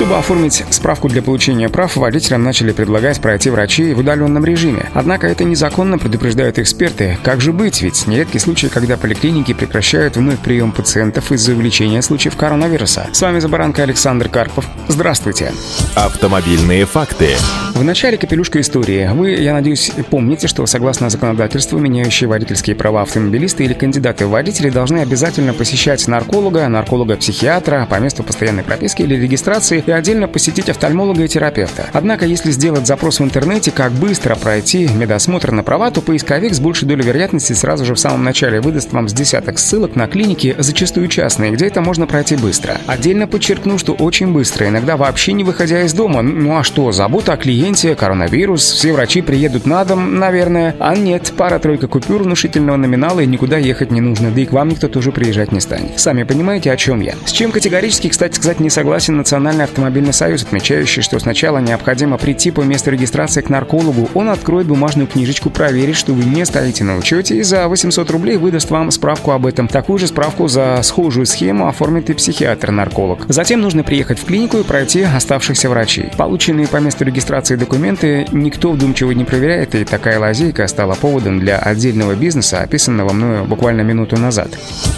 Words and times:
Чтобы 0.00 0.16
оформить 0.16 0.64
справку 0.70 1.10
для 1.10 1.20
получения 1.20 1.68
прав, 1.68 1.94
водителям 1.96 2.42
начали 2.42 2.72
предлагать 2.72 3.20
пройти 3.20 3.50
врачей 3.50 3.92
в 3.92 3.98
удаленном 3.98 4.42
режиме. 4.46 4.88
Однако 4.94 5.26
это 5.26 5.44
незаконно, 5.44 5.98
предупреждают 5.98 6.58
эксперты. 6.58 7.18
Как 7.22 7.42
же 7.42 7.52
быть? 7.52 7.82
Ведь 7.82 8.06
нередки 8.06 8.38
случаи, 8.38 8.68
когда 8.68 8.96
поликлиники 8.96 9.52
прекращают 9.52 10.16
вновь 10.16 10.38
прием 10.38 10.72
пациентов 10.72 11.30
из-за 11.32 11.52
увеличения 11.52 12.00
случаев 12.00 12.34
коронавируса. 12.34 13.08
С 13.12 13.20
вами 13.20 13.40
Забаранка 13.40 13.82
Александр 13.82 14.30
Карпов. 14.30 14.64
Здравствуйте. 14.88 15.52
Автомобильные 15.94 16.86
факты. 16.86 17.34
В 17.74 17.84
начале 17.84 18.16
капелюшка 18.16 18.58
истории. 18.62 19.06
Вы, 19.12 19.32
я 19.32 19.52
надеюсь, 19.52 19.92
помните, 20.08 20.48
что 20.48 20.64
согласно 20.64 21.10
законодательству, 21.10 21.78
меняющие 21.78 22.26
водительские 22.26 22.74
права 22.74 23.02
автомобилисты 23.02 23.64
или 23.64 23.74
кандидаты 23.74 24.24
в 24.24 24.30
водители 24.30 24.70
должны 24.70 25.00
обязательно 25.00 25.52
посещать 25.52 26.08
нарколога, 26.08 26.66
нарколога-психиатра 26.68 27.86
по 27.88 28.00
месту 28.00 28.22
постоянной 28.22 28.62
прописки 28.62 29.02
или 29.02 29.14
регистрации 29.14 29.82
и 29.90 29.92
отдельно 29.92 30.28
посетить 30.28 30.68
офтальмолога 30.68 31.24
и 31.24 31.28
терапевта. 31.28 31.86
Однако, 31.92 32.24
если 32.24 32.50
сделать 32.50 32.86
запрос 32.86 33.20
в 33.20 33.24
интернете, 33.24 33.70
как 33.70 33.92
быстро 33.92 34.34
пройти 34.34 34.88
медосмотр 34.88 35.52
на 35.52 35.62
права, 35.62 35.90
то 35.90 36.00
поисковик 36.00 36.54
с 36.54 36.60
большей 36.60 36.88
долей 36.88 37.04
вероятности 37.04 37.52
сразу 37.52 37.84
же 37.84 37.94
в 37.94 38.00
самом 38.00 38.24
начале 38.24 38.60
выдаст 38.60 38.92
вам 38.92 39.08
с 39.08 39.12
десяток 39.12 39.58
ссылок 39.58 39.96
на 39.96 40.06
клиники, 40.06 40.54
зачастую 40.58 41.08
частные, 41.08 41.52
где 41.52 41.66
это 41.66 41.80
можно 41.80 42.06
пройти 42.06 42.36
быстро. 42.36 42.80
Отдельно 42.86 43.26
подчеркну, 43.26 43.78
что 43.78 43.92
очень 43.94 44.32
быстро, 44.32 44.68
иногда 44.68 44.96
вообще 44.96 45.32
не 45.32 45.44
выходя 45.44 45.82
из 45.82 45.92
дома. 45.92 46.22
Ну 46.22 46.56
а 46.56 46.62
что, 46.62 46.92
забота 46.92 47.32
о 47.32 47.36
клиенте, 47.36 47.94
коронавирус, 47.94 48.62
все 48.62 48.92
врачи 48.92 49.22
приедут 49.22 49.66
на 49.66 49.84
дом, 49.84 50.18
наверное. 50.18 50.76
А 50.78 50.96
нет, 50.96 51.32
пара-тройка 51.36 51.88
купюр 51.88 52.22
внушительного 52.22 52.76
номинала 52.76 53.20
и 53.20 53.26
никуда 53.26 53.58
ехать 53.58 53.90
не 53.90 54.00
нужно, 54.00 54.30
да 54.30 54.40
и 54.40 54.46
к 54.46 54.52
вам 54.52 54.68
никто 54.68 54.88
тоже 54.88 55.12
приезжать 55.12 55.52
не 55.52 55.60
станет. 55.60 55.98
Сами 55.98 56.22
понимаете, 56.22 56.70
о 56.70 56.76
чем 56.76 57.00
я. 57.00 57.14
С 57.26 57.32
чем 57.32 57.50
категорически, 57.50 58.08
кстати 58.08 58.36
сказать, 58.36 58.60
не 58.60 58.70
согласен 58.70 59.16
Национальный 59.16 59.64
автомобильный 59.80 60.12
союз, 60.12 60.42
отмечающий, 60.42 61.00
что 61.00 61.18
сначала 61.18 61.56
необходимо 61.56 62.18
прийти 62.18 62.50
по 62.50 62.60
месту 62.60 62.90
регистрации 62.90 63.40
к 63.40 63.48
наркологу, 63.48 64.10
он 64.12 64.28
откроет 64.28 64.66
бумажную 64.66 65.06
книжечку, 65.08 65.48
проверит, 65.48 65.96
что 65.96 66.12
вы 66.12 66.24
не 66.24 66.44
стоите 66.44 66.84
на 66.84 66.98
учете 66.98 67.38
и 67.38 67.42
за 67.42 67.66
800 67.66 68.10
рублей 68.10 68.36
выдаст 68.36 68.70
вам 68.70 68.90
справку 68.90 69.30
об 69.30 69.46
этом. 69.46 69.68
Такую 69.68 69.98
же 69.98 70.06
справку 70.06 70.48
за 70.48 70.78
схожую 70.82 71.24
схему 71.24 71.66
оформит 71.66 72.10
и 72.10 72.12
психиатр-нарколог. 72.12 73.24
Затем 73.28 73.62
нужно 73.62 73.82
приехать 73.82 74.18
в 74.18 74.26
клинику 74.26 74.58
и 74.58 74.64
пройти 74.64 75.02
оставшихся 75.02 75.70
врачей. 75.70 76.10
Полученные 76.14 76.68
по 76.68 76.76
месту 76.76 77.04
регистрации 77.06 77.56
документы 77.56 78.26
никто 78.32 78.72
вдумчиво 78.72 79.12
не 79.12 79.24
проверяет, 79.24 79.74
и 79.74 79.84
такая 79.84 80.18
лазейка 80.18 80.66
стала 80.66 80.94
поводом 80.94 81.40
для 81.40 81.58
отдельного 81.58 82.14
бизнеса, 82.14 82.60
описанного 82.60 83.14
мною 83.14 83.44
буквально 83.44 83.80
минуту 83.80 84.18
назад. 84.18 84.50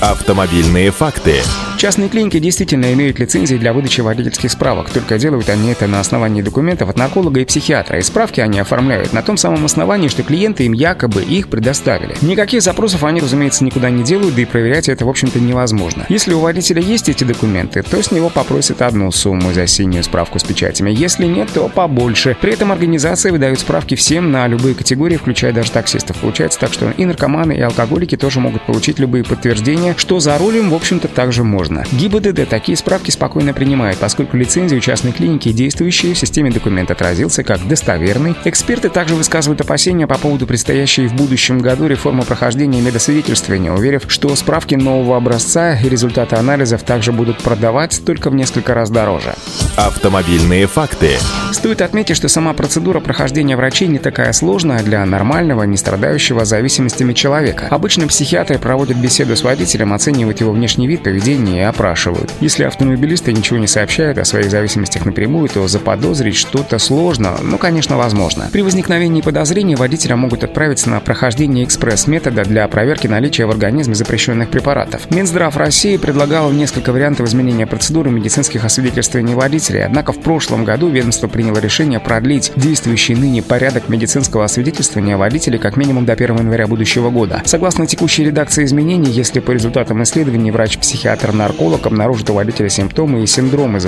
Автомобильные 0.00 0.90
факты. 0.90 1.34
Частные 1.76 2.10
клиники 2.10 2.38
действительно 2.38 2.92
имеют 2.92 3.18
лицензии 3.18 3.56
для 3.56 3.72
выдачи 3.72 4.02
водительских 4.02 4.50
справок, 4.50 4.69
только 4.92 5.18
делают 5.18 5.48
они 5.48 5.70
это 5.70 5.86
на 5.86 6.00
основании 6.00 6.42
документов 6.42 6.88
от 6.88 6.96
нарколога 6.96 7.40
и 7.40 7.44
психиатра, 7.44 7.98
и 7.98 8.02
справки 8.02 8.40
они 8.40 8.58
оформляют 8.58 9.12
на 9.12 9.22
том 9.22 9.36
самом 9.36 9.64
основании, 9.64 10.08
что 10.08 10.22
клиенты 10.22 10.64
им 10.64 10.72
якобы 10.72 11.22
их 11.22 11.48
предоставили. 11.48 12.16
Никаких 12.22 12.62
запросов 12.62 13.04
они, 13.04 13.20
разумеется, 13.20 13.64
никуда 13.64 13.90
не 13.90 14.02
делают, 14.02 14.34
да 14.34 14.42
и 14.42 14.44
проверять 14.44 14.88
это, 14.88 15.04
в 15.04 15.08
общем-то, 15.08 15.40
невозможно. 15.40 16.06
Если 16.08 16.32
у 16.32 16.40
водителя 16.40 16.82
есть 16.82 17.08
эти 17.08 17.24
документы, 17.24 17.82
то 17.82 18.02
с 18.02 18.10
него 18.10 18.30
попросят 18.30 18.82
одну 18.82 19.10
сумму 19.10 19.52
за 19.52 19.66
синюю 19.66 20.04
справку 20.04 20.38
с 20.38 20.44
печатями. 20.44 20.90
Если 20.90 21.26
нет, 21.26 21.50
то 21.52 21.68
побольше. 21.68 22.36
При 22.40 22.52
этом 22.52 22.72
организации 22.72 23.30
выдают 23.30 23.60
справки 23.60 23.94
всем 23.94 24.30
на 24.30 24.46
любые 24.46 24.74
категории, 24.74 25.16
включая 25.16 25.52
даже 25.52 25.70
таксистов. 25.70 26.16
Получается 26.18 26.58
так, 26.60 26.72
что 26.72 26.90
и 26.90 27.04
наркоманы, 27.04 27.52
и 27.52 27.60
алкоголики 27.60 28.16
тоже 28.16 28.40
могут 28.40 28.62
получить 28.62 28.98
любые 28.98 29.24
подтверждения, 29.24 29.94
что 29.96 30.20
за 30.20 30.36
рулем, 30.38 30.70
в 30.70 30.74
общем-то, 30.74 31.08
также 31.08 31.44
можно. 31.44 31.84
ГИБДД 31.92 32.48
такие 32.48 32.76
справки 32.76 33.10
спокойно 33.10 33.52
принимает, 33.52 33.98
поскольку 33.98 34.36
лицензия 34.36 34.59
у 34.60 34.80
частной 34.80 35.12
клиники, 35.12 35.52
действующая 35.52 36.14
в 36.14 36.18
системе 36.18 36.50
документ, 36.50 36.90
отразился 36.90 37.42
как 37.42 37.66
достоверный. 37.66 38.34
Эксперты 38.44 38.90
также 38.90 39.14
высказывают 39.14 39.60
опасения 39.60 40.06
по 40.06 40.18
поводу 40.18 40.46
предстоящей 40.46 41.06
в 41.06 41.14
будущем 41.14 41.60
году 41.60 41.86
реформы 41.86 42.24
прохождения 42.24 42.80
медосвидетельствования, 42.80 43.72
уверив, 43.72 44.04
что 44.08 44.34
справки 44.36 44.74
нового 44.74 45.16
образца 45.16 45.74
и 45.74 45.88
результаты 45.88 46.36
анализов 46.36 46.82
также 46.82 47.12
будут 47.12 47.38
продавать 47.38 48.00
только 48.04 48.30
в 48.30 48.34
несколько 48.34 48.74
раз 48.74 48.90
дороже. 48.90 49.34
Автомобильные 49.76 50.66
факты. 50.66 51.16
Стоит 51.52 51.82
отметить, 51.82 52.16
что 52.16 52.28
сама 52.28 52.52
процедура 52.52 53.00
прохождения 53.00 53.56
врачей 53.56 53.88
не 53.88 53.98
такая 53.98 54.32
сложная 54.32 54.82
для 54.82 55.04
нормального, 55.04 55.64
не 55.64 55.76
страдающего 55.76 56.44
зависимостями 56.44 57.12
человека. 57.12 57.66
Обычно 57.70 58.06
психиатры 58.06 58.58
проводят 58.58 58.96
беседу 58.96 59.36
с 59.36 59.42
водителем, 59.42 59.92
оценивают 59.92 60.40
его 60.40 60.52
внешний 60.52 60.86
вид, 60.86 61.02
поведение 61.02 61.62
и 61.62 61.64
опрашивают. 61.64 62.30
Если 62.40 62.64
автомобилисты 62.64 63.32
ничего 63.32 63.58
не 63.58 63.66
сообщают 63.66 64.18
о 64.18 64.24
своих 64.40 64.50
зависимостях 64.50 65.04
напрямую, 65.04 65.48
то 65.48 65.68
заподозрить 65.68 66.36
что-то 66.36 66.78
сложно, 66.78 67.36
ну, 67.42 67.58
конечно, 67.58 67.98
возможно. 67.98 68.48
При 68.50 68.62
возникновении 68.62 69.20
подозрений 69.20 69.76
водителя 69.76 70.16
могут 70.16 70.44
отправиться 70.44 70.88
на 70.88 71.00
прохождение 71.00 71.64
экспресс-метода 71.64 72.44
для 72.44 72.66
проверки 72.68 73.06
наличия 73.06 73.44
в 73.44 73.50
организме 73.50 73.94
запрещенных 73.94 74.48
препаратов. 74.48 75.10
Минздрав 75.10 75.56
России 75.56 75.98
предлагал 75.98 76.50
несколько 76.52 76.92
вариантов 76.92 77.28
изменения 77.28 77.66
процедуры 77.66 78.10
медицинских 78.10 78.64
освидетельствований 78.64 79.34
водителей, 79.34 79.84
однако 79.84 80.12
в 80.12 80.20
прошлом 80.20 80.64
году 80.64 80.88
ведомство 80.88 81.28
приняло 81.28 81.58
решение 81.58 82.00
продлить 82.00 82.52
действующий 82.56 83.14
ныне 83.14 83.42
порядок 83.42 83.90
медицинского 83.90 84.44
освидетельствования 84.44 85.18
водителей 85.18 85.58
как 85.58 85.76
минимум 85.76 86.06
до 86.06 86.14
1 86.14 86.36
января 86.36 86.66
будущего 86.66 87.10
года. 87.10 87.42
Согласно 87.44 87.86
текущей 87.86 88.24
редакции 88.24 88.64
изменений, 88.64 89.10
если 89.10 89.40
по 89.40 89.50
результатам 89.50 90.02
исследований 90.02 90.50
врач-психиатр 90.50 91.32
на 91.32 91.40
нарколог 91.40 91.86
обнаружит 91.86 92.30
у 92.30 92.34
водителя 92.34 92.68
симптомы 92.68 93.22
и 93.22 93.26
синдромы 93.26 93.80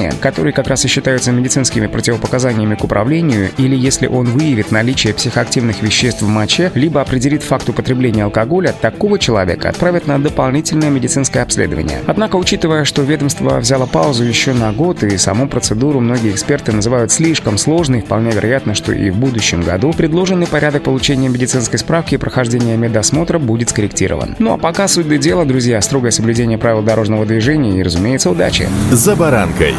заболевания, 0.00 0.12
которые 0.20 0.52
как 0.52 0.68
раз 0.68 0.84
и 0.84 0.88
считаются 0.88 1.32
медицинскими 1.32 1.86
противопоказаниями 1.86 2.74
к 2.74 2.84
управлению, 2.84 3.50
или 3.56 3.76
если 3.76 4.06
он 4.06 4.26
выявит 4.26 4.70
наличие 4.70 5.14
психоактивных 5.14 5.82
веществ 5.82 6.22
в 6.22 6.28
моче, 6.28 6.70
либо 6.74 7.00
определит 7.00 7.42
факт 7.42 7.68
употребления 7.68 8.24
алкоголя, 8.24 8.74
такого 8.80 9.18
человека 9.18 9.68
отправят 9.68 10.06
на 10.06 10.18
дополнительное 10.18 10.90
медицинское 10.90 11.40
обследование. 11.40 12.00
Однако, 12.06 12.36
учитывая, 12.36 12.84
что 12.84 13.02
ведомство 13.02 13.58
взяло 13.58 13.86
паузу 13.86 14.24
еще 14.24 14.52
на 14.52 14.72
год, 14.72 15.02
и 15.02 15.16
саму 15.16 15.48
процедуру 15.48 16.00
многие 16.00 16.30
эксперты 16.30 16.72
называют 16.72 17.12
слишком 17.12 17.58
сложной, 17.58 18.00
вполне 18.00 18.30
вероятно, 18.30 18.74
что 18.74 18.92
и 18.92 19.10
в 19.10 19.16
будущем 19.16 19.62
году 19.62 19.92
предложенный 19.92 20.46
порядок 20.46 20.84
получения 20.84 21.28
медицинской 21.28 21.78
справки 21.78 22.14
и 22.14 22.18
прохождения 22.18 22.76
медосмотра 22.76 23.38
будет 23.38 23.70
скорректирован. 23.70 24.36
Ну 24.38 24.54
а 24.54 24.58
пока 24.58 24.88
суть 24.88 25.08
до 25.08 25.18
дела, 25.18 25.44
друзья, 25.44 25.80
строгое 25.80 26.10
соблюдение 26.10 26.58
правил 26.58 26.82
дорожного 26.82 27.26
движения 27.26 27.78
и, 27.78 27.82
разумеется, 27.82 28.30
удачи. 28.30 28.68
«За 28.90 29.16
баранкой» 29.16 29.74